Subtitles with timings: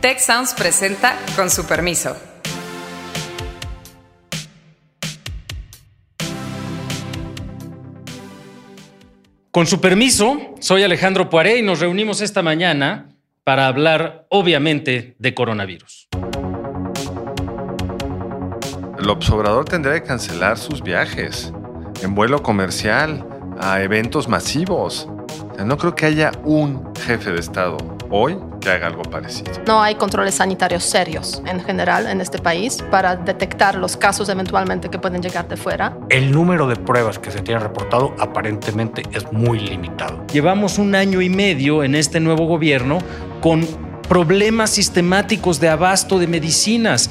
[0.00, 2.16] Tech Sounds presenta con su permiso.
[9.50, 13.08] Con su permiso, soy Alejandro Poiré y nos reunimos esta mañana
[13.42, 16.06] para hablar, obviamente, de coronavirus.
[19.00, 21.52] El observador tendría que cancelar sus viajes
[22.04, 23.26] en vuelo comercial
[23.60, 25.08] a eventos masivos.
[25.64, 27.78] no creo que haya un jefe de Estado
[28.10, 29.50] hoy que haga algo parecido.
[29.66, 34.90] No hay controles sanitarios serios en general en este país para detectar los casos eventualmente
[34.90, 35.96] que pueden llegar de fuera.
[36.10, 40.26] El número de pruebas que se tiene reportado aparentemente es muy limitado.
[40.32, 42.98] Llevamos un año y medio en este nuevo gobierno
[43.40, 43.66] con
[44.06, 47.10] problemas sistemáticos de abasto de medicinas.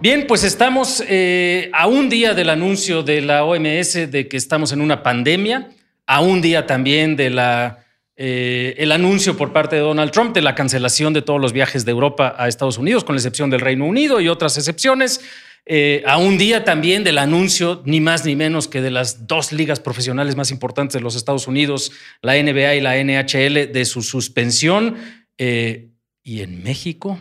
[0.00, 4.72] Bien, pues estamos eh, a un día del anuncio de la OMS de que estamos
[4.72, 5.70] en una pandemia,
[6.06, 7.80] a un día también de la
[8.22, 11.86] eh, el anuncio por parte de Donald Trump de la cancelación de todos los viajes
[11.86, 15.22] de Europa a Estados Unidos, con la excepción del Reino Unido y otras excepciones.
[15.64, 19.52] Eh, a un día también del anuncio, ni más ni menos que de las dos
[19.52, 24.02] ligas profesionales más importantes de los Estados Unidos, la NBA y la NHL, de su
[24.02, 24.96] suspensión.
[25.38, 25.88] Eh,
[26.22, 27.18] ¿Y en México?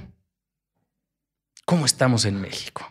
[1.64, 2.86] ¿Cómo estamos en México?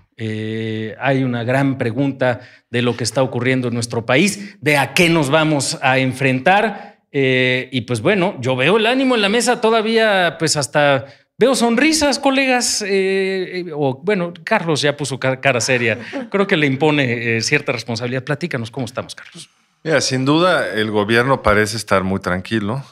[1.01, 5.09] hay una gran pregunta de lo que está ocurriendo en nuestro país, de a qué
[5.09, 6.88] nos vamos a enfrentar.
[7.11, 11.07] Eh, y pues bueno, yo veo el ánimo en la mesa todavía, pues hasta
[11.37, 12.83] veo sonrisas, colegas.
[12.83, 15.99] Eh, eh, o bueno, Carlos ya puso cara seria.
[16.31, 18.25] Creo que le impone cierta responsabilidad.
[18.25, 19.49] Platícanos cómo estamos, Carlos.
[19.85, 22.85] Mira, sin duda el gobierno parece estar muy tranquilo.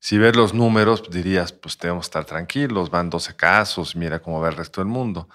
[0.00, 4.48] Si ves los números, dirías, pues debemos estar tranquilos, van 12 casos, mira cómo va
[4.48, 5.28] el resto del mundo.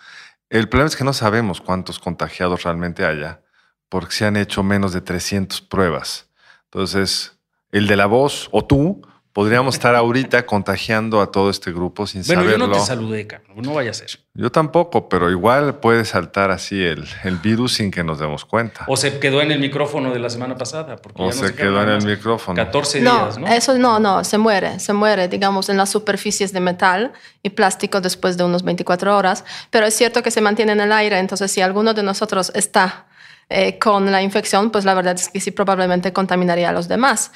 [0.49, 3.41] El problema es que no sabemos cuántos contagiados realmente haya,
[3.89, 6.29] porque se han hecho menos de 300 pruebas.
[6.65, 7.37] Entonces,
[7.73, 9.01] el de la voz o tú
[9.33, 12.67] podríamos estar ahorita contagiando a todo este grupo sin bueno, saberlo.
[12.67, 13.57] Bueno, yo no te saludé, Carlos.
[13.57, 14.19] No vaya a ser.
[14.35, 18.85] Yo tampoco, pero igual puede saltar así el, el, virus sin que nos demos cuenta.
[18.87, 20.95] O se quedó en el micrófono de la semana pasada.
[21.15, 22.55] o se, quedó en el micrófono.
[22.55, 23.47] 14 días, ¿no?
[23.47, 24.79] Eso no, no, se muere.
[24.79, 29.43] Se muere, digamos, en las superficies de metal y plástico después de unos 24 horas.
[29.71, 31.17] Pero es cierto que se mantiene en el aire.
[31.17, 33.07] Entonces, si alguno de nosotros está
[33.49, 37.31] eh, con la infección, pues la verdad es que sí probablemente contaminaría a los demás.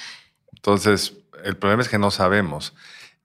[0.67, 1.13] Entonces,
[1.45, 2.75] el problema es que no sabemos.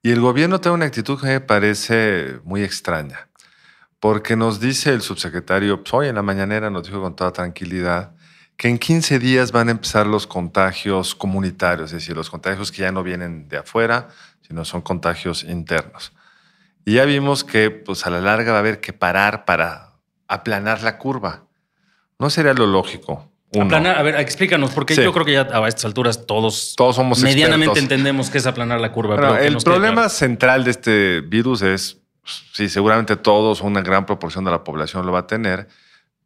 [0.00, 3.30] Y el gobierno tiene una actitud que me parece muy extraña,
[3.98, 8.14] porque nos dice el subsecretario, pues, hoy en la mañanera nos dijo con toda tranquilidad,
[8.56, 12.82] que en 15 días van a empezar los contagios comunitarios, es decir, los contagios que
[12.82, 14.06] ya no vienen de afuera,
[14.46, 16.12] sino son contagios internos.
[16.84, 19.94] Y ya vimos que pues, a la larga va a haber que parar para
[20.28, 21.48] aplanar la curva.
[22.20, 25.84] No sería lo lógico Aplanar, a ver, explícanos, porque yo creo que ya a estas
[25.84, 29.40] alturas todos, todos somos medianamente entendemos que es aplanar la curva.
[29.40, 31.98] el problema central de este virus es,
[32.52, 35.68] sí, seguramente todos, una gran proporción de la población lo va a tener,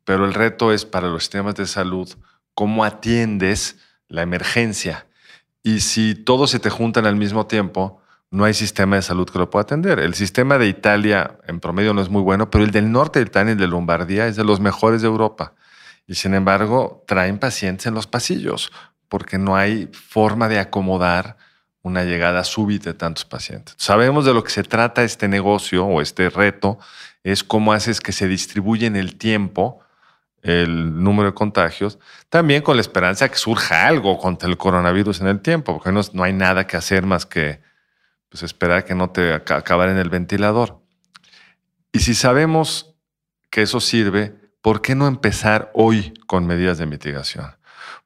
[0.04, 2.08] pero el reto es para los sistemas de salud
[2.54, 3.76] cómo atiendes
[4.08, 5.06] la emergencia.
[5.64, 8.00] Y si todos se te juntan al mismo tiempo,
[8.30, 9.98] no hay sistema de salud que lo pueda atender.
[9.98, 13.26] El sistema de Italia en promedio no es muy bueno, pero el del norte de
[13.26, 15.54] Italia, el de Lombardía, es de los mejores de Europa.
[16.06, 18.72] Y sin embargo, traen pacientes en los pasillos
[19.08, 21.36] porque no hay forma de acomodar
[21.82, 23.74] una llegada súbita de tantos pacientes.
[23.78, 26.78] Sabemos de lo que se trata este negocio o este reto,
[27.22, 29.80] es cómo haces que se distribuya en el tiempo
[30.42, 35.26] el número de contagios, también con la esperanza que surja algo contra el coronavirus en
[35.26, 37.60] el tiempo, porque no, no hay nada que hacer más que
[38.28, 40.80] pues, esperar que no te acabar en el ventilador.
[41.90, 42.94] Y si sabemos
[43.50, 44.34] que eso sirve,
[44.66, 47.54] ¿por qué no empezar hoy con medidas de mitigación?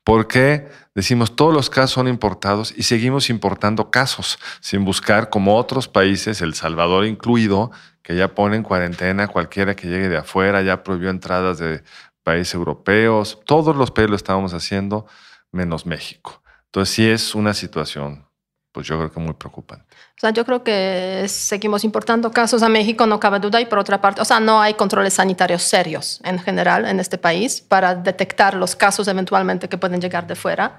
[0.04, 5.56] ¿Por qué decimos todos los casos son importados y seguimos importando casos sin buscar como
[5.56, 7.70] otros países, El Salvador incluido,
[8.03, 11.82] que ya ponen cuarentena cualquiera que llegue de afuera, ya prohibió entradas de
[12.25, 15.06] países europeos, todos los países lo estábamos haciendo
[15.53, 16.43] menos México.
[16.66, 18.26] Entonces sí es una situación
[18.72, 19.84] pues yo creo que muy preocupante.
[20.16, 23.78] O sea, yo creo que seguimos importando casos a México, no cabe duda, y por
[23.78, 27.94] otra parte, o sea, no hay controles sanitarios serios en general en este país para
[27.94, 30.78] detectar los casos eventualmente que pueden llegar de fuera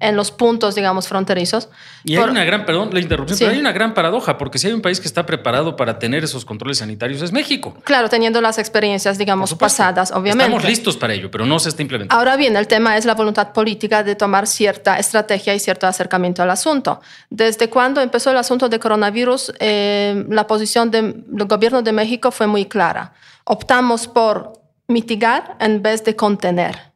[0.00, 1.68] en los puntos, digamos, fronterizos.
[2.04, 4.72] Y hay una gran, perdón, la interrupción, pero hay una gran paradoja, porque si hay
[4.72, 7.76] un país que está preparado para tener esos controles sanitarios es México.
[7.84, 10.44] Claro, teniendo las experiencias, digamos, pasadas, obviamente.
[10.44, 12.18] Estamos listos para ello, pero no se está implementando.
[12.18, 16.42] Ahora bien, el tema es la voluntad política de tomar cierta estrategia y cierto acercamiento
[16.42, 17.00] al asunto.
[17.28, 22.46] Desde cuando empezó el asunto de coronavirus, eh, la posición del gobierno de México fue
[22.46, 23.12] muy clara.
[23.44, 26.90] Optamos por mitigar en vez de contener.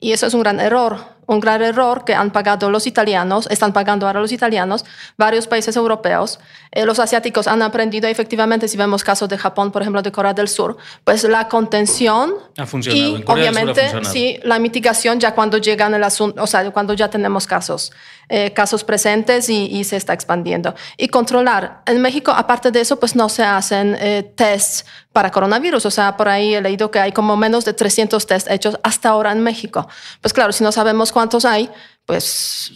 [0.00, 3.72] Y eso es un gran error un gran error que han pagado los italianos, están
[3.72, 4.84] pagando ahora los italianos,
[5.16, 6.40] varios países europeos.
[6.72, 10.34] Eh, los asiáticos han aprendido efectivamente, si vemos casos de Japón, por ejemplo, de Corea
[10.34, 13.18] del Sur, pues la contención ha funcionado.
[13.18, 17.46] y obviamente sí, la mitigación ya cuando llegan el asunto, o sea, cuando ya tenemos
[17.46, 17.92] casos,
[18.32, 20.74] eh, casos presentes y, se está expandiendo.
[20.96, 21.82] Y controlar.
[21.86, 25.86] En México, aparte de eso, pues no se hacen eh, tests para coronavirus.
[25.86, 29.08] O sea, por ahí he leído que hay como menos de 300 tests hechos hasta
[29.08, 29.88] ahora en México.
[30.20, 31.68] Pues claro, si no sabemos cuántos hay,
[32.06, 32.72] pues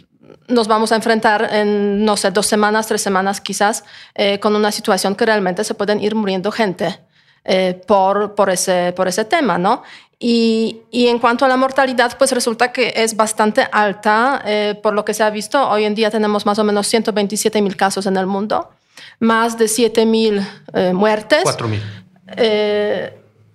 [0.48, 4.70] nos vamos a enfrentar en, no sé, dos semanas, tres semanas quizás, eh, con una
[4.70, 7.00] situación que realmente se pueden ir muriendo gente
[7.44, 9.82] eh, por, por, ese, por ese tema, ¿no?
[10.18, 14.42] Y, y, en cuanto a la mortalidad, pues resulta que es bastante alta.
[14.44, 17.62] Eh, por lo que se ha visto, hoy en día tenemos más o menos 127
[17.62, 18.70] mil casos en el mundo,
[19.20, 20.46] más de 7 mil
[20.92, 21.44] muertes.
[21.44, 21.82] 4 mil.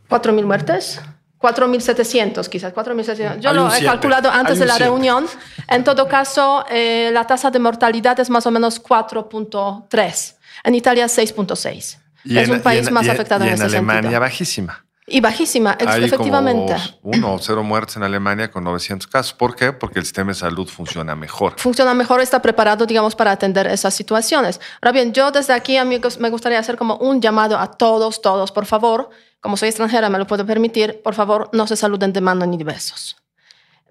[0.10, 1.00] 4 mil muertes.
[1.40, 3.40] 4.700, quizás 4.700.
[3.40, 5.26] Yo lo he calculado antes de la reunión.
[5.68, 10.36] En todo caso, eh, la tasa de mortalidad es más o menos 4.3.
[10.64, 11.98] En Italia, 6.6.
[12.26, 14.84] Es un país más afectado en, en Alemania bajísima.
[15.10, 16.76] Y bajísima, Hay efectivamente.
[17.02, 19.34] Como uno o cero muertes en Alemania con 900 casos.
[19.34, 19.74] ¿Por qué?
[19.74, 21.54] Porque el sistema de salud funciona mejor.
[21.58, 24.60] Funciona mejor, está preparado, digamos, para atender esas situaciones.
[24.82, 28.52] Ahora bien, yo desde aquí, amigos, me gustaría hacer como un llamado a todos, todos,
[28.52, 29.10] por favor,
[29.42, 32.58] como soy extranjera, me lo puedo permitir, por favor, no se saluden de mano ni
[32.58, 33.16] de besos.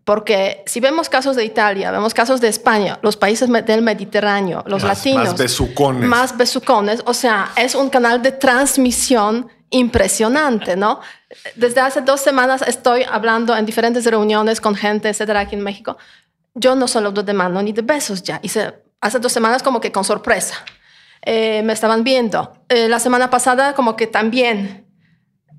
[0.05, 4.83] Porque si vemos casos de Italia, vemos casos de España, los países del Mediterráneo, los
[4.83, 5.29] latinos.
[5.29, 6.09] Más besucones.
[6.09, 7.03] Más besucones.
[7.05, 11.01] O sea, es un canal de transmisión impresionante, ¿no?
[11.55, 15.99] Desde hace dos semanas estoy hablando en diferentes reuniones con gente, etcétera, aquí en México.
[16.55, 18.41] Yo no saludo de mano ni de besos ya.
[18.43, 20.57] Hice hace dos semanas como que con sorpresa.
[21.23, 22.53] Eh, me estaban viendo.
[22.69, 24.87] Eh, la semana pasada como que también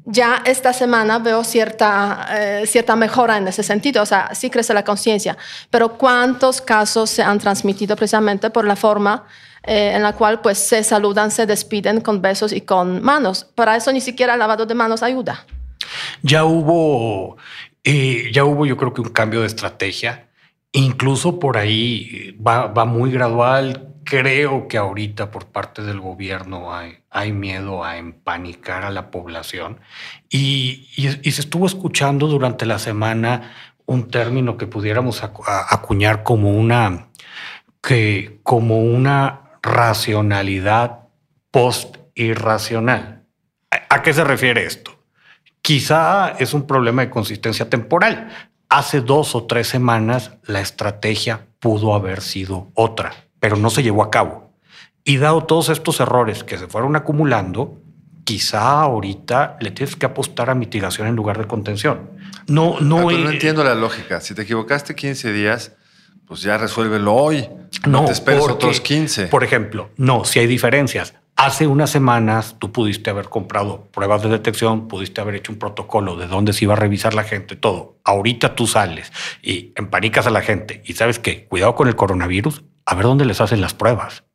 [0.06, 4.74] ya esta semana veo cierta, eh, cierta mejora en ese sentido, o sea, sí crece
[4.74, 5.38] la conciencia,
[5.70, 9.26] pero ¿cuántos casos se han transmitido precisamente por la forma
[9.70, 13.44] eh, en la cual pues se saludan, se despiden con besos y con manos?
[13.54, 15.46] Para eso ni siquiera el lavado de manos ayuda.
[16.24, 17.38] Ya hubo,
[17.84, 20.28] eh, ya hubo yo creo que un cambio de estrategia,
[20.72, 26.98] incluso por ahí va, va muy gradual, creo que ahorita por parte del gobierno hay,
[27.12, 29.82] hay miedo a empanicar a la población
[30.32, 33.54] y, se estuvo escuchando durante la semana
[33.86, 37.10] un término que pudiéramos acuñar como una,
[37.84, 41.08] que, como una racionalidad
[41.52, 43.24] post-irracional.
[43.90, 44.92] ¿A qué se refiere esto?
[45.62, 48.30] Quizá es un problema de consistencia temporal.
[48.70, 54.04] Hace dos o tres semanas la estrategia pudo haber sido otra pero no se llevó
[54.04, 54.54] a cabo.
[55.04, 57.82] Y dado todos estos errores que se fueron acumulando,
[58.26, 62.12] quizá ahorita le tienes que apostar a mitigación en lugar de contención.
[62.48, 64.22] No, no, ah, no entiendo la lógica.
[64.22, 65.74] Si te equivocaste 15 días,
[66.28, 67.48] pues ya resuélvelo hoy.
[67.88, 69.28] No, te esperes otros 15.
[69.28, 71.14] Por ejemplo, no, si hay diferencias.
[71.36, 76.18] Hace unas semanas tú pudiste haber comprado pruebas de detección, pudiste haber hecho un protocolo
[76.18, 77.98] de dónde se iba a revisar la gente, todo.
[78.04, 82.64] Ahorita tú sales y empanicas a la gente y sabes que cuidado con el coronavirus,
[82.86, 84.26] a ver dónde les hacen las pruebas.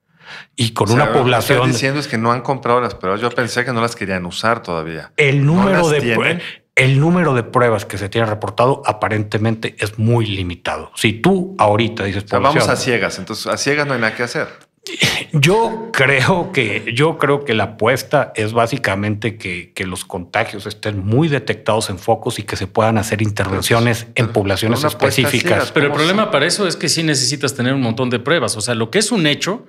[0.57, 1.59] Y con una población.
[1.59, 3.21] Lo que diciendo es que no han comprado las pruebas.
[3.21, 5.13] Yo pensé que no las querían usar todavía.
[5.19, 6.41] El número de
[6.77, 10.91] el número de pruebas que se tiene reportado aparentemente es muy limitado.
[10.97, 14.49] Si tú ahorita dices, vamos a ciegas, entonces a ciegas no hay nada que hacer.
[15.33, 21.05] Yo creo que yo creo que la apuesta es básicamente que, que, los contagios estén
[21.05, 25.73] muy detectados en focos y que se puedan hacer intervenciones en poblaciones específicas.
[25.73, 28.57] Pero el problema para eso es que sí necesitas tener un montón de pruebas.
[28.57, 29.67] O sea, lo que es un hecho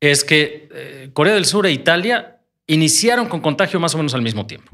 [0.00, 4.22] es que eh, Corea del Sur e Italia iniciaron con contagio más o menos al
[4.22, 4.70] mismo tiempo,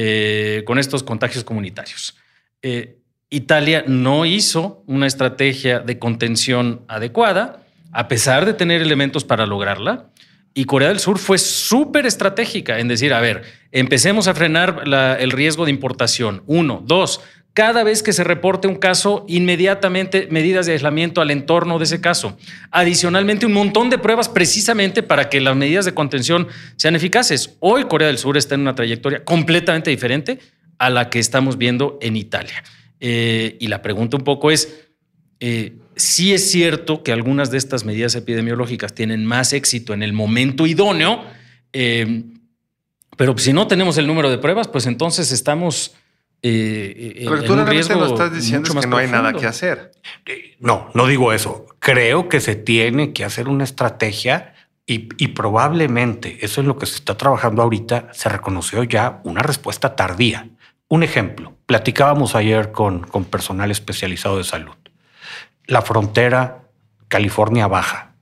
[0.00, 2.16] eh, con estos contagios comunitarios.
[2.62, 3.00] Eh,
[3.30, 10.10] Italia no hizo una estrategia de contención adecuada a pesar de tener elementos para lograrla.
[10.54, 14.84] Y Corea del Sur fue súper estratégica en decir, a ver, empecemos a frenar
[15.18, 16.44] el riesgo de importación.
[16.46, 17.20] Uno, dos,
[17.58, 22.00] cada vez que se reporte un caso, inmediatamente medidas de aislamiento al entorno de ese
[22.00, 22.38] caso.
[22.70, 26.46] Adicionalmente, un montón de pruebas precisamente para que las medidas de contención
[26.76, 27.56] sean eficaces.
[27.58, 30.38] Hoy Corea del Sur está en una trayectoria completamente diferente
[30.78, 32.62] a la que estamos viendo en Italia.
[33.00, 34.86] Eh, y la pregunta un poco es,
[35.40, 40.12] eh, sí es cierto que algunas de estas medidas epidemiológicas tienen más éxito en el
[40.12, 41.24] momento idóneo,
[41.72, 42.22] eh,
[43.16, 45.96] pero si no tenemos el número de pruebas, pues entonces estamos
[46.42, 49.92] eh, pero tú en un riesgo lo estás diciendo que no hay nada que hacer.
[50.60, 51.66] No, no digo eso.
[51.78, 54.54] Creo que se tiene que hacer una estrategia
[54.86, 58.08] y, probablemente eso es lo que se está trabajando ahorita.
[58.12, 60.48] Se reconoció ya una respuesta tardía.
[60.88, 64.74] Un ejemplo, platicábamos ayer con, con personal especializado de salud
[65.68, 66.64] la frontera
[67.08, 68.14] California Baja,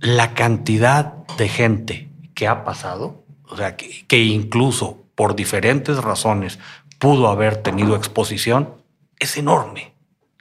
[0.00, 6.58] la cantidad de gente que ha pasado, o sea, que, que incluso por diferentes razones
[7.02, 8.76] pudo haber tenido exposición,
[9.18, 9.92] es enorme.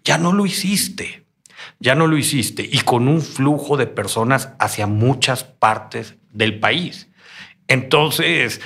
[0.03, 1.25] Ya no lo hiciste.
[1.79, 2.61] Ya no lo hiciste.
[2.71, 7.09] Y con un flujo de personas hacia muchas partes del país.
[7.67, 8.61] Entonces,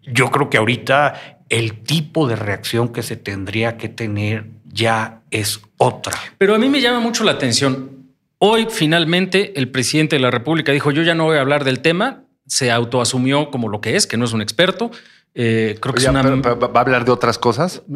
[0.00, 5.60] yo creo que ahorita el tipo de reacción que se tendría que tener ya es
[5.76, 6.14] otra.
[6.38, 8.06] Pero a mí me llama mucho la atención.
[8.38, 11.80] Hoy finalmente el presidente de la República dijo, yo ya no voy a hablar del
[11.80, 14.90] tema, se autoasumió como lo que es, que no es un experto.
[15.34, 16.22] Eh, creo que es una...
[16.22, 17.82] pero- pero ¿Va a hablar de otras cosas?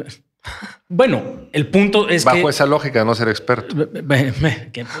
[0.87, 2.49] Bueno, el punto es Bajo que...
[2.51, 3.75] esa lógica de no ser experto.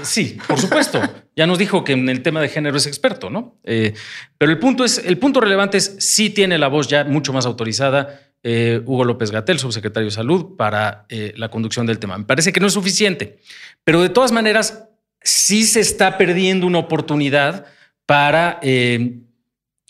[0.03, 0.99] Sí, por supuesto.
[1.37, 3.55] Ya nos dijo que en el tema de género es experto, ¿no?
[3.63, 3.93] Eh,
[4.37, 7.45] pero el punto es, el punto relevante es sí tiene la voz ya mucho más
[7.45, 12.17] autorizada eh, Hugo López Gatel, subsecretario de Salud, para eh, la conducción del tema.
[12.17, 13.39] Me parece que no es suficiente,
[13.85, 14.83] pero de todas maneras
[15.21, 17.67] sí se está perdiendo una oportunidad
[18.05, 18.59] para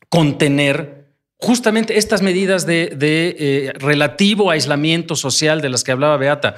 [0.10, 1.07] contener
[1.40, 6.56] justamente estas medidas de, eh, relativo aislamiento social de las que hablaba Beata.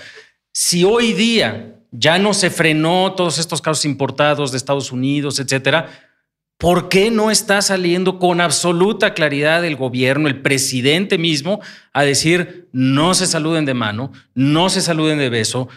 [0.53, 5.89] Si hoy día ya no se frenó todos estos casos importados de Estados Unidos, etcétera,
[6.57, 11.61] ¿por qué no está saliendo con absoluta claridad el gobierno, el presidente mismo,
[11.93, 15.67] a decir no se saluden de mano, no se saluden de beso,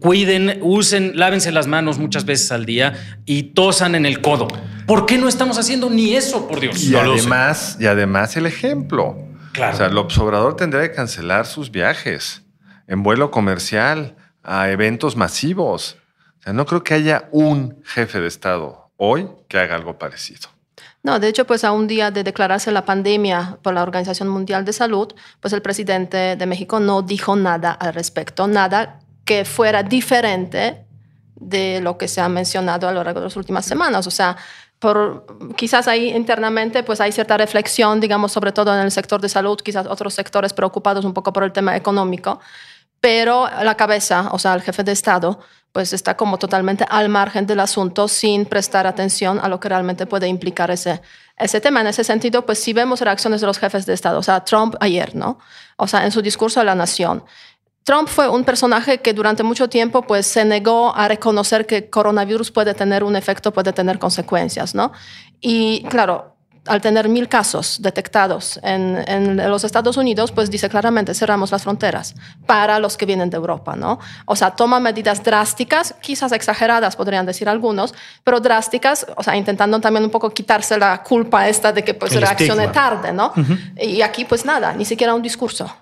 [0.00, 4.48] cuiden, usen, lávense las manos muchas veces al día y tosan en el codo?
[4.90, 6.82] ¿Por qué no estamos haciendo ni eso, por Dios?
[6.82, 9.16] Y No además, y además el ejemplo.
[9.52, 9.74] Claro.
[9.74, 12.42] O sea, López Obrador tendría que cancelar sus viajes
[12.88, 15.96] en vuelo comercial a eventos masivos.
[16.40, 20.48] O sea, no creo que haya un jefe de Estado hoy que haga algo parecido.
[21.04, 24.64] No, de hecho, pues a un día de declararse la pandemia por la Organización Mundial
[24.64, 29.84] de Salud, pues el presidente de México no dijo nada al respecto, nada que fuera
[29.84, 30.84] diferente
[31.36, 34.08] de lo que se ha mencionado a lo largo de las últimas semanas.
[34.08, 34.36] O sea,
[34.80, 39.28] por, quizás ahí internamente pues hay cierta reflexión, digamos, sobre todo en el sector de
[39.28, 42.40] salud, quizás otros sectores preocupados un poco por el tema económico,
[43.00, 45.38] pero la cabeza, o sea, el jefe de Estado,
[45.72, 50.06] pues está como totalmente al margen del asunto sin prestar atención a lo que realmente
[50.06, 51.00] puede implicar ese,
[51.36, 51.80] ese tema.
[51.80, 54.74] En ese sentido, pues si vemos reacciones de los jefes de Estado, o sea, Trump
[54.80, 55.38] ayer, ¿no?
[55.76, 57.22] O sea, en su discurso a la nación.
[57.84, 62.50] Trump fue un personaje que durante mucho tiempo pues, se negó a reconocer que coronavirus
[62.50, 64.92] puede tener un efecto, puede tener consecuencias, ¿no?
[65.40, 71.14] Y claro, al tener mil casos detectados en, en, los Estados Unidos, pues dice claramente,
[71.14, 72.14] cerramos las fronteras
[72.46, 73.98] para los que vienen de Europa, ¿no?
[74.26, 77.94] O sea, toma medidas drásticas, quizás exageradas, podrían decir algunos,
[78.24, 82.12] pero drásticas, o sea, intentando también un poco quitarse la culpa esta de que pues
[82.12, 82.72] El reaccione estigma.
[82.72, 83.32] tarde, ¿no?
[83.34, 83.86] Uh -huh.
[83.86, 85.74] Y aquí pues nada, ni siquiera un discurso.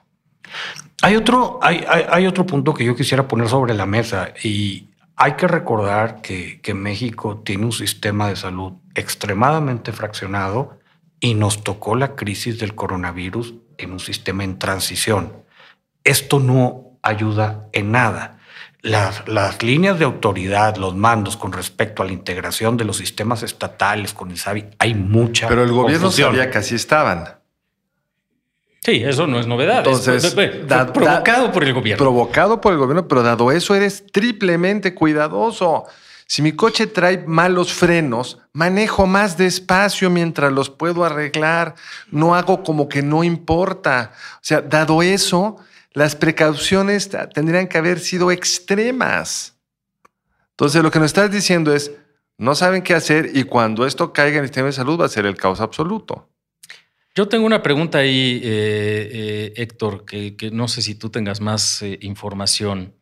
[1.02, 4.88] Hay otro, hay, hay, hay, otro punto que yo quisiera poner sobre la mesa y
[5.16, 10.78] hay que recordar que, que, México tiene un sistema de salud extremadamente fraccionado
[11.20, 15.32] y nos tocó la crisis del coronavirus en un sistema en transición.
[16.04, 18.38] Esto no ayuda en nada.
[18.80, 23.42] Las, las líneas de autoridad, los mandos con respecto a la integración de los sistemas
[23.42, 25.48] estatales con el SABI, hay mucha.
[25.48, 26.30] Pero el gobierno confusión.
[26.30, 27.37] sabía que así estaban.
[28.88, 29.78] Sí, eso no es novedad.
[29.78, 32.02] Entonces, es, fue, fue da, provocado da, por el gobierno.
[32.02, 35.84] Provocado por el gobierno, pero dado eso eres triplemente cuidadoso.
[36.26, 41.74] Si mi coche trae malos frenos, manejo más despacio mientras los puedo arreglar.
[42.10, 44.12] No hago como que no importa.
[44.36, 45.56] O sea, dado eso,
[45.92, 49.54] las precauciones tendrían que haber sido extremas.
[50.52, 51.92] Entonces, lo que nos estás diciendo es,
[52.38, 55.10] no saben qué hacer y cuando esto caiga en el sistema de salud va a
[55.10, 56.28] ser el caos absoluto.
[57.18, 61.82] Yo tengo una pregunta ahí, eh, eh, Héctor, que, no sé si tú tengas más
[61.82, 62.94] eh, información,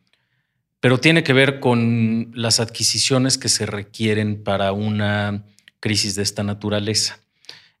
[0.79, 5.45] pero tiene que ver con las adquisiciones que se requieren para una
[5.79, 7.19] crisis de esta naturaleza.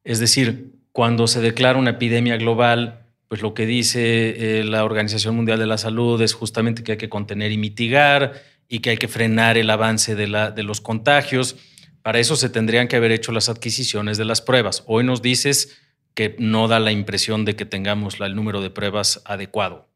[0.03, 5.57] Es decir, cuando se declara una epidemia global, pues lo que dice la Organización Mundial
[5.57, 9.07] de la Salud es justamente que hay que contener y mitigar y que hay que
[9.07, 11.55] frenar el avance de, la, de los contagios.
[12.03, 14.83] Para eso se tendrían que haber hecho las adquisiciones de las pruebas.
[14.85, 15.79] Hoy nos dices
[16.17, 19.87] que no da la impresión de que tengamos el número de pruebas adecuado.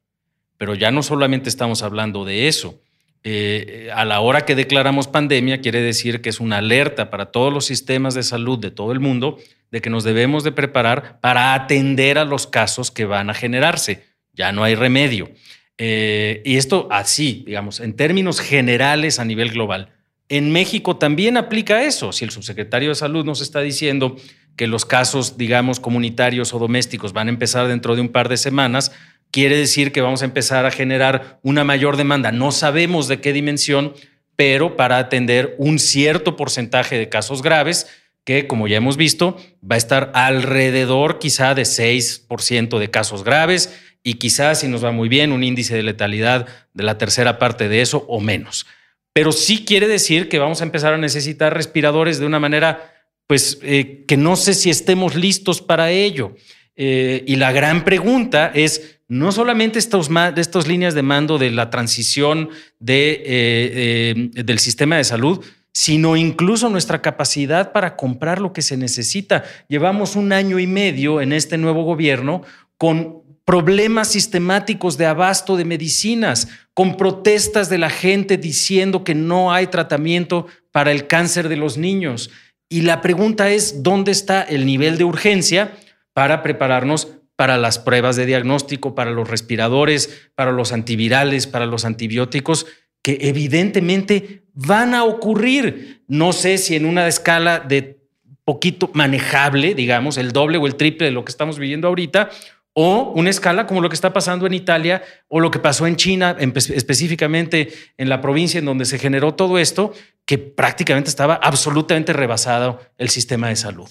[0.59, 2.79] Pero ya no solamente estamos hablando de eso.
[3.23, 7.51] Eh, a la hora que declaramos pandemia, quiere decir que es una alerta para todos
[7.51, 9.39] los sistemas de salud de todo el mundo
[9.71, 14.05] de que nos debemos de preparar para atender a los casos que van a generarse.
[14.31, 15.31] Ya no hay remedio.
[15.79, 19.89] Eh, y esto así, digamos, en términos generales a nivel global.
[20.29, 22.11] En México también aplica eso.
[22.11, 24.17] Si el subsecretario de Salud nos está diciendo
[24.55, 28.37] que los casos, digamos, comunitarios o domésticos van a empezar dentro de un par de
[28.37, 28.91] semanas,
[29.31, 32.31] quiere decir que vamos a empezar a generar una mayor demanda.
[32.31, 33.93] No sabemos de qué dimensión,
[34.35, 37.87] pero para atender un cierto porcentaje de casos graves
[38.23, 43.77] que, como ya hemos visto, va a estar alrededor quizá de 6% de casos graves
[44.03, 47.69] y quizás, si nos va muy bien, un índice de letalidad de la tercera parte
[47.69, 48.65] de eso o menos.
[49.13, 53.00] Pero sí quiere decir que vamos a empezar a necesitar respiradores de una manera,
[53.31, 56.35] pues, eh, que no sé si estemos listos para ello.
[56.75, 61.69] Eh, y la gran pregunta es, no solamente estos, estas líneas de mando de la
[61.69, 68.61] transición de, eh, del sistema de salud, sino incluso nuestra capacidad para comprar lo que
[68.61, 69.45] se necesita.
[69.69, 72.41] Llevamos un año y medio en este nuevo gobierno
[72.77, 79.53] con problemas sistemáticos de abasto de medicinas, con protestas de la gente diciendo que no
[79.53, 82.29] hay tratamiento para el cáncer de los niños.
[82.71, 85.73] Y la pregunta es, ¿dónde está el nivel de urgencia
[86.13, 91.83] para prepararnos para las pruebas de diagnóstico, para los respiradores, para los antivirales, para los
[91.83, 92.67] antibióticos,
[93.01, 96.05] que evidentemente van a ocurrir.
[96.07, 97.99] No sé si en una escala de
[98.45, 102.29] poquito manejable, digamos, el doble o el triple de lo que estamos viviendo ahorita,
[102.73, 105.97] o una escala como lo que está pasando en Italia o lo que pasó en
[105.97, 109.93] China, específicamente en la provincia en donde se generó todo esto,
[110.25, 113.89] que prácticamente estaba absolutamente rebasado el sistema de salud.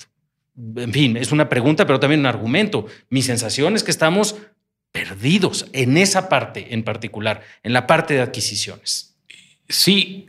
[0.76, 2.86] En fin, es una pregunta, pero también un argumento.
[3.08, 4.36] Mi sensación es que estamos
[4.92, 9.16] perdidos en esa parte en particular, en la parte de adquisiciones.
[9.68, 10.26] Sí,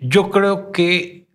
[0.00, 1.26] yo creo que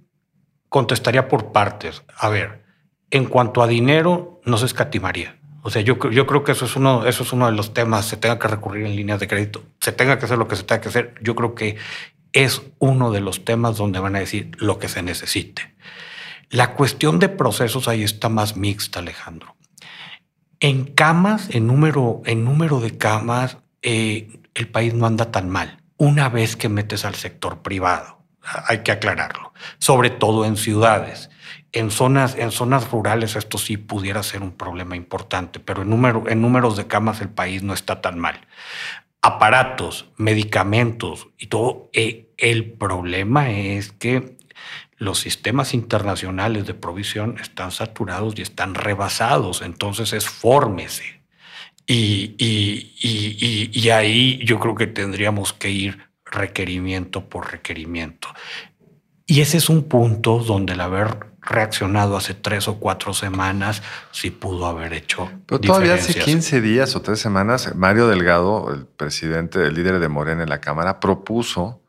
[0.70, 2.04] contestaría por partes.
[2.16, 2.64] A ver,
[3.10, 5.37] en cuanto a dinero, no se escatimaría.
[5.68, 8.06] O sea, yo, yo creo que eso es, uno, eso es uno de los temas,
[8.06, 10.64] se tenga que recurrir en líneas de crédito, se tenga que hacer lo que se
[10.64, 11.16] tenga que hacer.
[11.22, 11.76] Yo creo que
[12.32, 15.76] es uno de los temas donde van a decir lo que se necesite.
[16.50, 19.58] La cuestión de procesos ahí está más mixta, Alejandro.
[20.62, 25.84] En camas, en número, en número de camas, eh, el país no anda tan mal.
[25.98, 31.30] Una vez que metes al sector privado, hay que aclararlo, sobre todo en ciudades.
[31.72, 36.24] En zonas, en zonas rurales esto sí pudiera ser un problema importante, pero en, número,
[36.28, 38.48] en números de camas el país no está tan mal.
[39.22, 41.90] Aparatos, medicamentos y todo.
[41.94, 44.38] Eh, el problema es que
[44.98, 51.22] los sistemas internacionales de provisión están saturados y están rebasados, entonces es fórmese.
[51.86, 58.28] Y, y, y, ahí yo creo que tendríamos que ir requerimiento por requerimiento.
[59.26, 63.82] Y ese es un punto donde el haber reaccionado hace tres o cuatro semanas
[64.12, 65.32] sí pudo haber hecho.
[65.46, 70.10] Pero todavía hace 15 días o tres semanas, Mario Delgado, el presidente, el líder de
[70.10, 71.82] Morena en la Cámara, propuso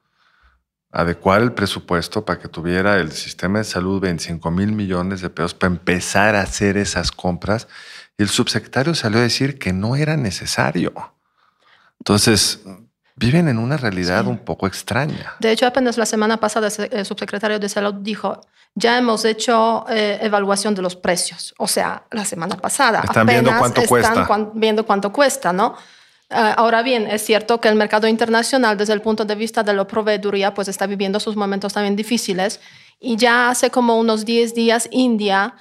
[0.91, 5.55] adecuar el presupuesto para que tuviera el sistema de salud 25 mil millones de pesos
[5.55, 7.69] para empezar a hacer esas compras.
[8.17, 10.93] Y el subsecretario salió a decir que no era necesario.
[12.01, 12.63] Entonces,
[13.19, 15.35] viven en una realidad un poco extraña.
[15.41, 18.41] De hecho, apenas la semana pasada el subsecretario de Salud dijo,
[18.75, 21.55] ya hemos hecho eh, evaluación de los precios.
[21.59, 23.03] O sea, la semana pasada.
[23.05, 25.75] Están viendo cuánto están viendo cuánto cuesta, ¿no?
[26.31, 29.73] Ah, ahora bien, es cierto que el mercado internacional, desde el punto de vista de
[29.73, 32.61] la proveeduría, pues está viviendo sus momentos también difíciles.
[33.01, 35.55] Y ya hace como unos 10 días, India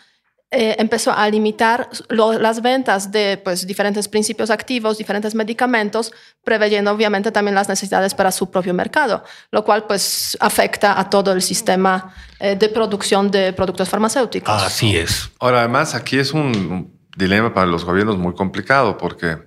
[0.49, 7.33] eh, empezó a limitar las ventas de pues, diferentes principios activos, diferentes medicamentos, preveyendo obviamente
[7.33, 12.13] también las necesidades para su propio mercado, lo cual pues afecta a todo el sistema
[12.39, 14.63] eh, de producción de productos farmacéuticos.
[14.63, 15.29] Así es.
[15.39, 19.37] Ahora, además, aquí es un dilema para los gobiernos muy complicado porque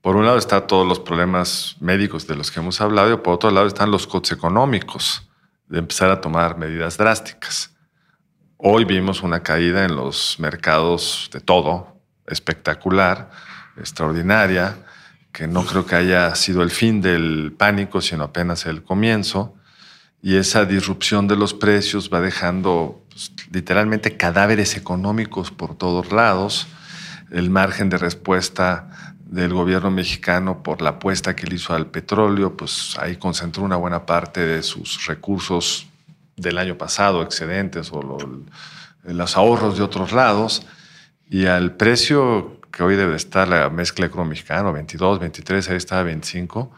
[0.00, 3.34] por un lado están todos los problemas médicos de los que hemos hablado y por
[3.34, 5.30] otro lado están los costos económicos
[5.68, 7.76] de empezar a tomar medidas drásticas.
[8.62, 11.96] Hoy vimos una caída en los mercados de todo,
[12.26, 13.30] espectacular,
[13.78, 14.76] extraordinaria,
[15.32, 19.54] que no creo que haya sido el fin del pánico, sino apenas el comienzo.
[20.20, 26.66] Y esa disrupción de los precios va dejando pues, literalmente cadáveres económicos por todos lados.
[27.30, 32.58] El margen de respuesta del gobierno mexicano por la apuesta que él hizo al petróleo,
[32.58, 35.89] pues ahí concentró una buena parte de sus recursos
[36.40, 38.18] del año pasado, excedentes o
[39.04, 40.66] los ahorros de otros lados,
[41.28, 46.70] y al precio que hoy debe estar la mezcla económica, 22, 23, ahí está 25,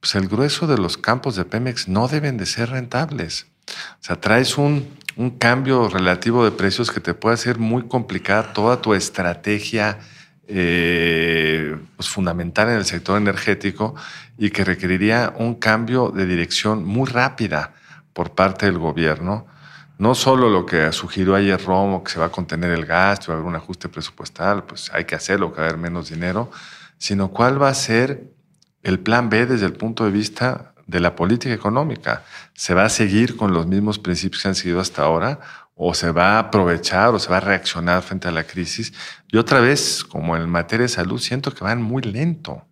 [0.00, 3.46] pues el grueso de los campos de Pemex no deben de ser rentables.
[3.68, 8.52] O sea, traes un, un cambio relativo de precios que te puede hacer muy complicada
[8.52, 9.98] toda tu estrategia
[10.52, 13.94] eh, pues fundamental en el sector energético
[14.36, 17.74] y que requeriría un cambio de dirección muy rápida
[18.12, 19.46] por parte del gobierno.
[19.98, 23.34] No solo lo que sugirió ayer Romo, que se va a contener el gasto, va
[23.34, 26.50] a haber un ajuste presupuestal, pues hay que hacerlo, que va a haber menos dinero,
[26.96, 28.32] sino cuál va a ser
[28.82, 32.24] el plan B desde el punto de vista de la política económica.
[32.54, 35.38] ¿Se va a seguir con los mismos principios que han seguido hasta ahora?
[35.74, 38.92] ¿O se va a aprovechar o se va a reaccionar frente a la crisis?
[39.28, 42.66] Y otra vez, como en materia de salud, siento que van muy lento.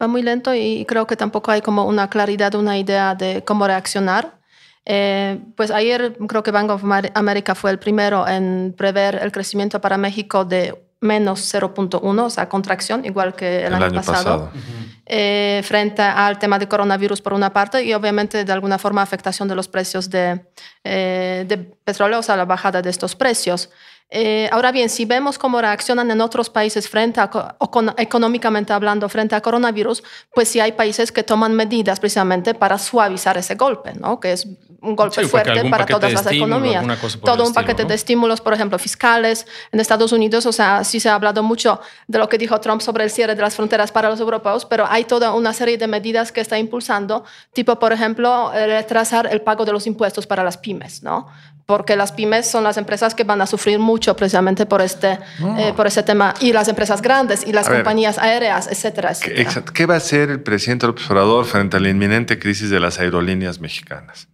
[0.00, 3.66] Va muy lento y creo que tampoco hay como una claridad, una idea de cómo
[3.66, 4.41] reaccionar.
[4.84, 6.82] Eh, pues ayer creo que Bank of
[7.14, 12.48] America fue el primero en prever el crecimiento para México de menos 0.1, o sea,
[12.48, 14.50] contracción, igual que el, año, pasado,
[15.04, 19.48] eh, frente al tema de coronavirus por una parte y obviamente de alguna forma afectación
[19.48, 20.46] de los precios de,
[20.84, 23.70] eh, de petróleo, o sea, la bajada de estos precios.
[24.14, 27.30] Eh, ahora bien, si vemos cómo reaccionan en otros países frente a,
[27.96, 30.02] económicamente hablando, frente a coronavirus,
[30.34, 34.20] pues sí hay países que toman medidas precisamente para suavizar ese golpe, ¿no?
[34.20, 34.46] que es
[34.82, 36.84] un golpe fuerte para todas las economías.
[37.24, 39.46] Todo un paquete de estímulos, por ejemplo, fiscales.
[39.70, 42.82] En Estados Unidos, o sea, sí se ha hablado mucho de lo que dijo Trump
[42.82, 45.86] sobre el cierre de las fronteras para los europeos, pero hay toda una serie de
[45.86, 50.58] medidas que está impulsando, tipo, por ejemplo, retrasar el pago de los impuestos para las
[50.58, 51.28] pymes, ¿no?
[51.66, 55.18] porque las pymes son las empresas que van a sufrir mucho precisamente por este,
[55.58, 59.64] eh, por ese tema, y las empresas grandes y las compañías aéreas, etcétera, etcétera.
[59.72, 62.98] ¿Qué va a hacer el presidente López Obrador frente a la inminente crisis de las
[62.98, 64.28] aerolíneas mexicanas?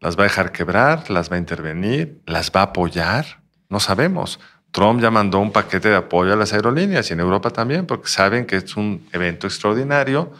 [0.00, 1.10] ¿Las va a dejar quebrar?
[1.10, 2.20] ¿Las va a intervenir?
[2.26, 3.40] ¿Las va a apoyar?
[3.68, 4.38] No sabemos.
[4.70, 8.08] Trump ya mandó un paquete de apoyo a las aerolíneas y en Europa también, porque
[8.08, 10.32] saben que es un evento extraordinario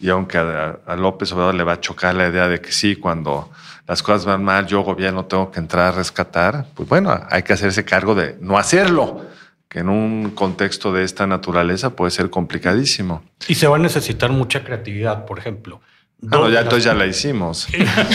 [0.00, 2.96] y aunque a, a López Obrador le va a chocar la idea de que sí,
[2.96, 3.50] cuando
[3.86, 7.52] las cosas van mal, yo gobierno tengo que entrar a rescatar, pues bueno, hay que
[7.52, 9.26] hacerse cargo de no hacerlo,
[9.68, 13.22] que en un contexto de esta naturaleza puede ser complicadísimo.
[13.48, 15.80] Y se va a necesitar mucha creatividad, por ejemplo.
[16.20, 17.68] Bueno, ya entonces ya la hicimos.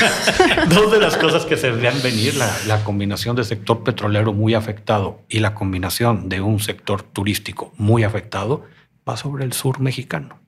[0.70, 4.56] Dos de las cosas que se verían venir, la, la, combinación de sector petrolero muy
[4.56, 8.64] afectado y la combinación de un sector turístico muy afectado,
[9.08, 10.38] va sobre el sur mexicano.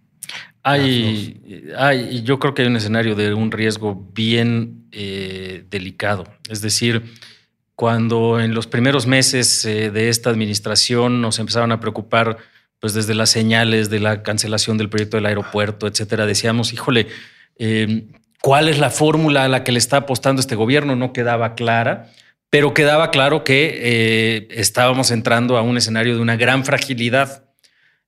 [0.64, 6.26] Hay, hay, yo creo que hay un escenario de un riesgo bien eh, delicado.
[6.50, 7.04] Es decir,
[7.76, 12.38] cuando en los primeros meses eh, de esta administración nos empezaron a preocupar,
[12.80, 17.08] pues desde las señales de la cancelación del proyecto del aeropuerto, etcétera, decíamos, híjole,
[17.58, 18.08] eh,
[18.40, 20.96] ¿cuál es la fórmula a la que le está apostando este gobierno?
[20.96, 22.12] No quedaba clara,
[22.52, 27.46] pero quedaba claro que estábamos entrando a un escenario de una gran fragilidad.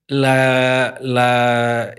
[0.08, 1.96] La, la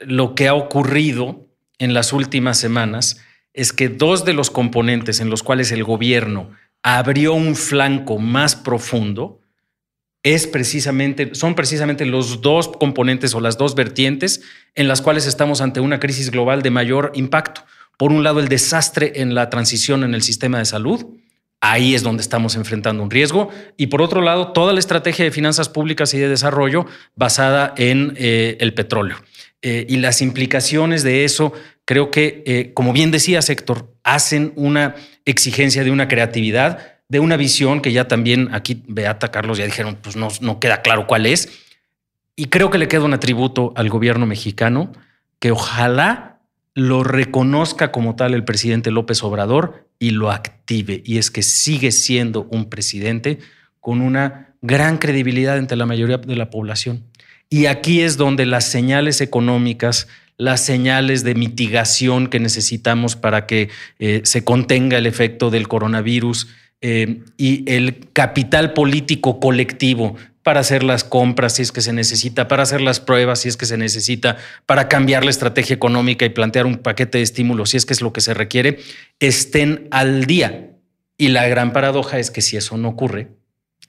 [0.00, 1.46] lo que ha ocurrido
[1.78, 3.20] en las últimas semanas
[3.52, 6.50] es que dos de los componentes en los cuales el gobierno
[6.82, 9.40] abrió un flanco más profundo
[10.22, 14.42] es precisamente, son precisamente los dos componentes o las dos vertientes
[14.74, 17.64] en las cuales estamos ante una crisis global de mayor impacto.
[17.96, 21.06] Por un lado, el desastre en la transición en el sistema de salud.
[21.60, 23.50] Ahí es donde estamos enfrentando un riesgo.
[23.76, 28.14] Y por otro lado, toda la estrategia de finanzas públicas y de desarrollo basada en
[28.16, 29.16] eh, el petróleo.
[29.62, 31.52] Eh, y las implicaciones de eso,
[31.84, 37.36] creo que, eh, como bien decía Héctor, hacen una exigencia de una creatividad, de una
[37.36, 41.26] visión que ya también aquí Beata, Carlos ya dijeron, pues no, no queda claro cuál
[41.26, 41.48] es.
[42.36, 44.92] Y creo que le queda un atributo al gobierno mexicano
[45.38, 46.40] que ojalá
[46.74, 51.02] lo reconozca como tal el presidente López Obrador y lo active.
[51.04, 53.38] Y es que sigue siendo un presidente
[53.80, 57.04] con una gran credibilidad entre la mayoría de la población.
[57.48, 63.70] Y aquí es donde las señales económicas, las señales de mitigación que necesitamos para que
[63.98, 66.48] eh, se contenga el efecto del coronavirus
[66.82, 72.46] eh, y el capital político colectivo para hacer las compras si es que se necesita,
[72.46, 76.28] para hacer las pruebas si es que se necesita, para cambiar la estrategia económica y
[76.28, 78.78] plantear un paquete de estímulos si es que es lo que se requiere,
[79.18, 80.70] estén al día.
[81.18, 83.28] Y la gran paradoja es que si eso no ocurre,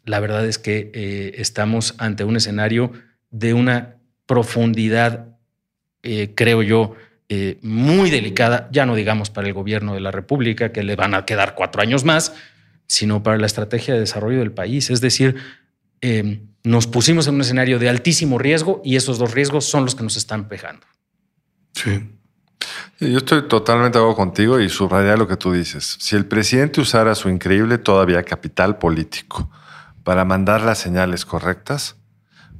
[0.05, 2.91] la verdad es que eh, estamos ante un escenario
[3.31, 5.35] de una profundidad,
[6.03, 6.95] eh, creo yo,
[7.29, 11.13] eh, muy delicada, ya no digamos para el gobierno de la República, que le van
[11.13, 12.33] a quedar cuatro años más,
[12.85, 14.89] sino para la estrategia de desarrollo del país.
[14.89, 15.35] Es decir,
[16.01, 19.95] eh, nos pusimos en un escenario de altísimo riesgo y esos dos riesgos son los
[19.95, 20.85] que nos están pegando.
[21.73, 22.13] Sí.
[22.99, 25.97] Yo estoy totalmente de acuerdo contigo y subrayar lo que tú dices.
[25.99, 29.51] Si el presidente usara su increíble todavía capital político
[30.03, 31.96] para mandar las señales correctas,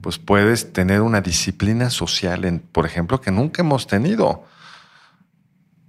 [0.02, 4.46] pues puedes tener una disciplina social, en, por ejemplo, que nunca hemos tenido.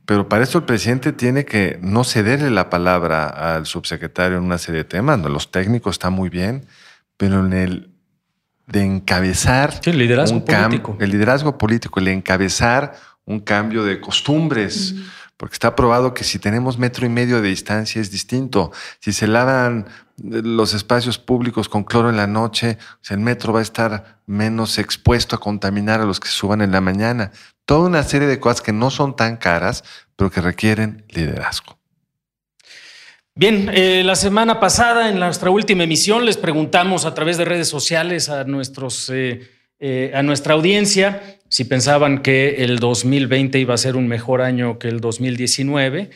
[0.07, 4.59] Pero para eso el presidente tiene que no cederle la palabra al subsecretario en una
[4.59, 5.21] serie de temas.
[5.21, 6.67] Los técnicos están muy bien,
[7.17, 7.91] pero en el
[8.67, 10.97] de encabezar el liderazgo político.
[11.01, 14.95] el liderazgo político, el encabezar un cambio de costumbres
[15.39, 18.73] porque está probado que si tenemos metro y medio de distancia es distinto.
[19.01, 19.87] Si se lavan
[20.23, 22.79] los espacios públicos con cloro en la noche,
[23.09, 26.81] el metro va a estar menos expuesto a contaminar a los que suban en la
[26.81, 27.33] mañana.
[27.65, 29.85] toda una serie de cosas que no son tan caras,
[30.17, 31.79] pero que requieren liderazgo.
[33.35, 37.69] Bien, eh, la semana pasada, en nuestra última emisión, les preguntamos a través de redes
[37.69, 43.79] sociales a, nuestros, eh, eh, a nuestra audiencia si pensaban que el 2020 iba a
[43.79, 46.11] ser un mejor año que el 2019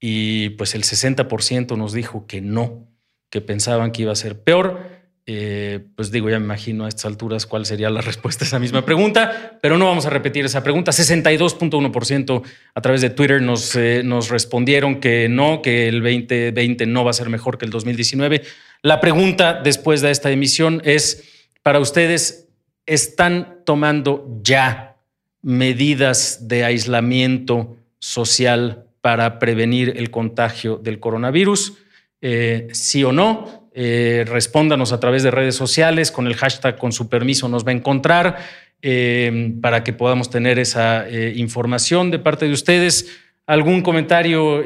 [0.00, 2.88] y pues el 60% nos dijo que no,
[3.32, 4.78] que pensaban que iba a ser peor.
[5.24, 8.58] Eh, pues digo, ya me imagino a estas alturas cuál sería la respuesta a esa
[8.58, 10.92] misma pregunta, pero no vamos a repetir esa pregunta.
[10.92, 12.42] 62.1%
[12.74, 13.40] a través de Twitter
[13.76, 17.70] eh, nos respondieron que no, que el 2020 no va a ser mejor que el
[17.70, 18.42] 2019.
[18.82, 21.24] La pregunta después de esta emisión es,
[21.62, 22.48] para ustedes,
[22.84, 24.98] ¿están tomando ya
[25.40, 31.78] medidas de aislamiento social para prevenir el contagio del coronavirus?
[32.22, 33.62] Eh, sí o no.
[33.74, 37.70] Eh, respóndanos a través de redes sociales con el hashtag con su permiso nos va
[37.70, 38.36] a encontrar
[38.82, 43.08] eh, para que podamos tener esa eh, información de parte de ustedes.
[43.44, 44.62] ¿Algún comentario,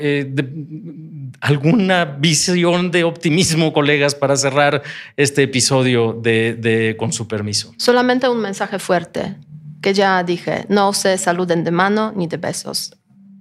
[1.41, 4.83] alguna visión de optimismo, colegas, para cerrar
[5.17, 7.73] este episodio de, Con su permiso?
[7.79, 9.37] Solamente un mensaje fuerte
[9.81, 12.95] que ya dije, no se saluden de mano ni de besos.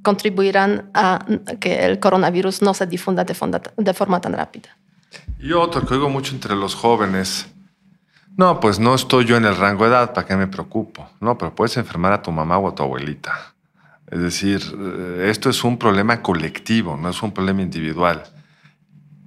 [0.06, 1.26] Contribuirán a
[1.60, 4.70] que el coronavirus no se difunda de forma tan rápida.
[5.40, 7.48] Y otro que oigo mucho entre los jóvenes.
[8.38, 11.10] No, pues no estoy yo en el rango de edad, ¿para qué me preocupo?
[11.20, 13.56] No, pero puedes enfermar a tu mamá o a tu abuelita.
[14.12, 18.24] Es decir, eh, esto es un problema colectivo, no es un problema individual.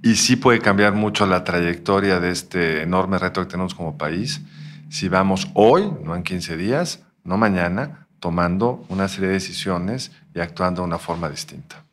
[0.01, 4.41] Y sí puede cambiar mucho la trayectoria de este enorme reto que tenemos como país
[4.89, 10.39] si vamos hoy, no en 15 días, no mañana, tomando una serie de decisiones y
[10.39, 11.83] actuando de una forma distinta.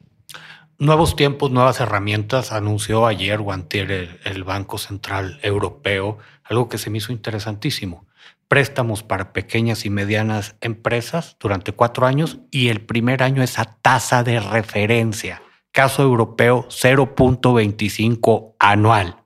[0.79, 6.91] Nuevos tiempos, nuevas herramientas, anunció ayer o antier el, Banco Central Europeo, algo que se
[6.91, 8.07] me hizo interesantísimo.
[8.47, 13.65] Préstamos para pequeñas y medianas empresas durante cuatro años y el primer año es a
[13.65, 15.43] tasa de referencia.
[15.73, 19.26] Caso europeo 0.25 anual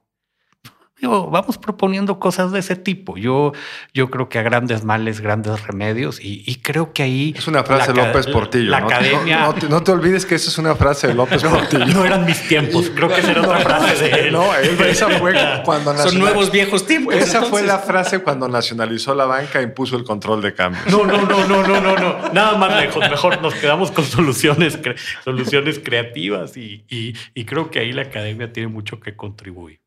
[1.08, 3.16] vamos proponiendo cosas de ese tipo.
[3.16, 3.52] Yo,
[3.94, 7.34] yo creo que a grandes males, grandes remedios, y, creo que ahí.
[7.36, 8.70] Es una frase de López Portillo.
[8.70, 9.54] La, academia.
[9.68, 11.86] No, te, olvides que eso es una frase de López Portillo.
[11.86, 14.32] No eran mis tiempos, creo que esa era otra frase de él.
[14.32, 15.34] No, esa fue
[15.64, 17.14] cuando Son nuevos viejos tiempos.
[17.14, 20.80] Esa fue la frase cuando nacionalizó la banca e impuso el control de cambio.
[20.90, 22.32] No, no, no, no, no, no, no.
[22.32, 23.08] Nada más lejos.
[23.08, 24.78] Mejor nos quedamos con soluciones,
[25.24, 29.80] soluciones creativas y, y creo que ahí la academia tiene mucho que contribuir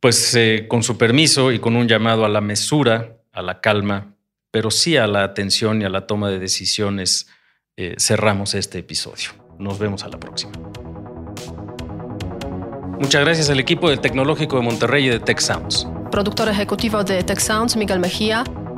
[0.00, 4.16] pues eh, con su permiso y con un llamado a la mesura, a la calma,
[4.50, 7.28] pero sí a la atención y a la toma de decisiones,
[7.76, 9.30] eh, cerramos este episodio.
[9.58, 10.52] Nos vemos a la próxima.
[12.98, 15.86] Muchas gracias al equipo del Tecnológico de Monterrey y de Tech Sounds.
[16.10, 18.44] Productor ejecutivo de Tech Sounds, Miguel Mejía.